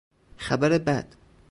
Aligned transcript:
خبر 0.37 0.77
بد 0.77 1.15